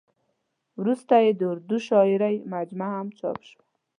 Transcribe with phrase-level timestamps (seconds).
[0.81, 3.61] ورسته یې د اردو شاعرۍ مجموعه هم چاپ شوه.